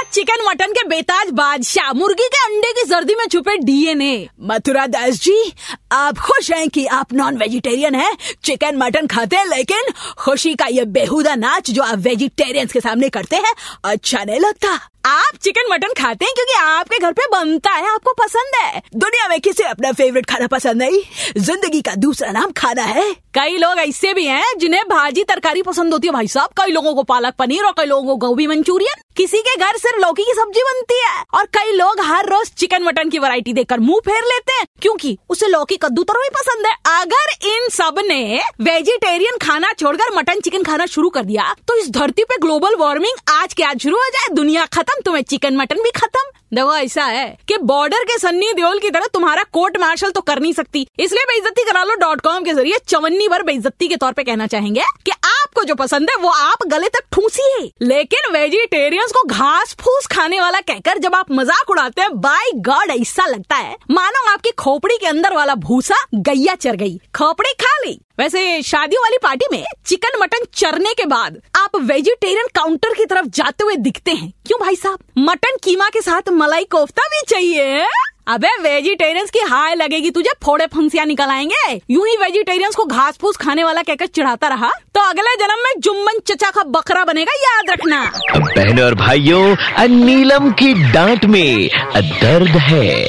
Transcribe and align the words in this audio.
अरे 0.00 0.08
chicken 0.12 0.44
mutton 0.44 0.72
के 0.72 0.82
बेताज 0.88 1.30
बादशाह, 1.30 1.92
मुर्गी 1.92 2.26
के 2.26 2.38
अंडे 2.44 2.72
की 2.72 2.86
सर्दी 2.88 3.14
में 3.14 3.24
छुपे 3.26 3.56
डीएनए। 3.58 4.28
मथुरा 4.40 4.86
दास 4.86 5.20
जी, 5.20 5.52
आप 5.92 6.18
खुश 6.18 6.50
हैं 6.50 6.68
कि 6.68 6.86
आप 6.88 7.12
नॉन 7.12 7.36
वेजिटेरियन 7.36 7.94
हैं, 7.94 8.16
चिकन 8.44 8.76
मटन 8.76 9.06
खाते 9.06 9.36
हैं, 9.36 9.46
लेकिन 9.46 9.92
खुशी 10.18 10.54
का 10.54 10.66
ये 10.66 10.84
बेहुदा 10.86 11.34
नाच 11.34 11.70
जो 11.70 11.82
आप 11.82 11.98
वेजिटेरियंस 11.98 12.72
के 12.72 12.80
सामने 12.80 13.08
करते 13.08 13.36
हैं 13.36 13.54
अच्छा 13.84 14.24
नहीं 14.24 14.40
लगता। 14.40 14.78
आप 15.06 15.36
चिकन 15.42 15.70
मटन 15.70 15.92
खाते 15.98 16.24
हैं 16.24 16.34
क्योंकि 16.34 16.54
आपके 16.54 16.98
घर 16.98 17.12
पे 17.12 17.26
बनता 17.32 17.70
है, 17.70 17.88
आपको 17.90 18.12
पसंद 18.14 18.56
है। 18.56 18.82
दुनिया 18.94 19.28
में 19.28 19.40
किसे 19.40 19.64
अपना 19.64 19.92
फेवरेट 19.92 20.26
खाना 20.26 20.46
पसंद 20.46 20.82
नहीं? 20.82 21.00
ज़िंदगी 21.36 21.80
का 21.80 21.94
दूसरा 21.96 22.30
नाम 22.32 22.50
खाना 22.56 22.82
है। 22.84 23.12
कई 23.34 23.56
लोग 23.58 23.78
ऐसे 23.78 24.12
भी 24.14 24.24
हैं 24.26 24.58
जिन्हें 24.58 24.82
भाजी 24.88 25.24
तरकारी 25.24 25.62
पसंद 25.62 25.92
होती 25.92 26.06
है। 26.06 26.12
भाई 26.12 26.28
साहब, 26.28 26.50
कई 26.56 26.72
लोगों 26.72 26.94
को 26.94 27.02
पालक 27.02 27.34
पनीर 27.38 27.64
और 27.64 27.72
कई 27.76 27.86
लोगों 27.86 28.06
को 28.06 28.26
गोभी 28.26 28.46
मंचूरियन। 28.46 29.02
किसी 29.16 29.40
के 29.40 29.56
घर 29.56 29.76
सिर्फ़ 29.78 30.00
लौकी 30.00 30.22
की 30.22 30.32
सब्ज़ी 30.34 30.62
बनती 30.62 30.94
है। 30.96 31.22
और 31.34 31.46
कई 31.54 31.72
लोग 31.72 32.00
हर 32.02 32.28
रोज 32.28 32.50
चिकन 32.58 32.82
मटन 32.82 33.08
की 33.10 33.18
वैरायटी 33.18 33.52
देकर 33.52 33.80
मुँह 33.80 34.00
फेर 34.00 34.24
लेते 34.24 34.52
हैं, 34.52 34.66
क्योंकि 34.82 35.16
उसे 35.30 35.48
लौकी 35.48 35.76
कद्दू 35.76 36.02
तरह 36.04 36.22
ही 36.22 36.30
पसंद 36.34 36.66
है। 36.66 36.72
अगर 36.92 37.48
इन 37.48 37.68
सबने 37.70 38.40
वेजिटेरियन 38.62 39.38
खाना 39.42 39.72
छोड़कर 39.74 40.16
मटन 40.16 40.40
चिकन 40.40 40.62
खाना 40.62 40.86
शुरू 40.88 41.08
कर 41.10 41.24
दिया 41.24 41.54
तो 41.68 41.76
इस 41.76 41.90
धरती 41.90 42.24
पे 42.24 42.36
ग्लोबल 42.40 42.76
वार्मिंग 42.76 43.18
आज 43.32 43.54
के 43.54 43.62
आज 43.62 43.82
शुरू 43.82 43.96
हो 43.96 44.08
जाए? 44.08 44.34
दुनिया 44.34 44.66
खत्म, 44.68 45.00
तुम्हें 45.04 45.22
चिकन 45.24 45.56
मटन 45.56 45.82
भी 45.82 45.90
खत्म। 45.92 46.28
देखो 46.52 46.74
ऐसा 46.74 47.04
है 47.04 47.26
कि 47.48 47.56
बॉर्डर 47.60 48.04
के 48.04 48.16
सन्नी 48.18 48.52
देओल 48.52 48.78
की 48.78 48.90
तरह 48.90 49.06
तुम्हारा 49.14 49.42
कोर्ट 49.52 49.76
मार्शल 49.80 50.10
तो 50.10 50.20
कर 50.20 50.40
नहीं 50.40 50.52
सकती। 50.52 50.86
इसलिए 51.00 51.24
बेइज्जती 51.24 51.64
करा 51.64 51.82
लो 51.84 51.94
डॉट 51.96 52.20
कॉम 52.20 52.44
के 52.44 52.54
ज़रिए, 52.54 52.78
चवन्नी 52.88 53.28
भर 53.28 53.42
बेइज्जती 53.42 53.88
के 53.88 53.96
तौर 53.96 54.12
पे 54.12 54.24
कहना 54.24 54.46
चाहेंगे 54.46 54.82
कि 55.04 55.12
आपको 55.60 55.68
जो 55.68 55.74
पसंद 55.74 56.10
है, 56.10 56.16
वो 56.16 56.28
आप 56.28 56.62
गले 56.66 56.88
तक 56.88 57.04
ठूसिए। 57.12 57.70
लेकिन 57.82 58.32
वेजिटेरियंस 58.32 59.12
को 59.12 59.22
घास 59.24 59.74
फूस 59.80 60.06
खाने 60.06 60.40
वाला 60.40 60.60
कहकर 60.60 60.98
जब 60.98 61.14
आप 61.14 61.30
मज़ाक 61.32 61.70
उड़ाते 61.70 62.02
हैं 62.02 62.10
बाय 62.20 62.50
गॉड 62.68 62.90
ऐसा 62.90 63.26
लगता 63.26 63.56
है। 63.56 63.76
मानो 63.90 64.26
आपकी 64.30 64.50
खोपड़ी 64.58 64.96
के 64.96 65.06
अंदर 65.06 65.34
वाला 65.34 65.54
भूसा 65.60 65.96
गैया 66.14 66.54
चर 66.54 66.76
गई। 66.76 66.96
खोपड़ी 67.16 67.52
खा 67.60 67.76
ली। 67.84 67.98
वैसे 68.18 68.40
शादियों 68.62 69.02
वाली 69.02 69.18
पार्टी 69.22 69.46
में 69.52 69.64
चिकन 69.86 70.18
मटन 70.22 70.44
चरने 70.54 70.94
के 70.94 71.04
बाद 71.06 71.40
आप 71.56 71.76
वेजिटेरियन 71.82 72.46
काउंटर 72.54 72.94
की 72.94 73.04
तरफ़ 73.04 73.26
जाते 73.30 73.64
हुए 73.64 73.76
दिखते 73.78 74.12
हैं। 74.12 74.32
क्यों 74.46 74.60
भाई 74.60 74.76
साहब? 74.76 74.98
मटन 75.18 75.56
कीमा 75.64 75.88
के 75.88 76.00
साथ 76.00 76.28
मलाई 76.32 76.64
कोफ्ता 76.70 77.06
भी 77.06 77.22
चाहिए 77.28 77.86
अबे 78.30 78.48
वेजिटेरियंस 78.62 79.30
की 79.30 79.38
हाय 79.38 79.74
लगेगी 79.74 80.10
तुझे 80.10 80.30
फोड़े 80.44 80.66
फंसिया 80.66 81.04
निकल 81.04 81.30
आएँगे। 81.30 81.80
यूँ 81.90 82.06
ही 82.08 82.16
वेजिटेरियंस 82.16 82.74
को 82.74 82.84
घास 82.84 83.16
फूस 83.20 83.36
खाने 83.36 83.64
वाला 83.64 83.82
कहकर 83.82 84.06
चिढ़ाता 84.06 84.48
रहा। 84.48 84.70
तो 84.94 85.00
अगले 85.00 85.34
जन्म 85.36 85.62
में 85.64 85.72
जुम्मन 85.78 86.20
चचा 86.26 86.50
का 86.50 86.62
बकरा 86.70 87.04
बनेगा 87.04 87.32
याद 87.36 87.70
रखना। 87.70 88.00
बहनों 88.36 88.84
और 88.84 88.94
भाइयों 88.94 89.88
नीलम 89.88 90.50
की 90.52 90.72
डांट 90.92 91.24
में 91.24 91.68
दर्द 91.96 92.56
है। 92.60 93.08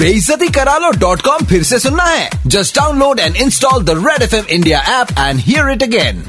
बेइज्जती 0.00 0.48
करा 0.48 0.76
लो 0.78 0.90
डॉट 0.98 1.22
कॉम 1.22 1.46
फिर 1.46 1.62
से 1.62 1.78
सुनना 1.78 2.04
है। 2.04 2.30
Just 2.46 2.76
download 2.76 3.20
and 3.20 3.36
install 3.36 3.84
the 3.84 4.02
Red 4.06 4.22
F 4.22 4.34
M 4.34 4.44
India 4.50 4.80
app 5.00 5.18
and 5.18 5.40
hear 5.40 5.72
it 5.72 5.82
again 5.82 6.24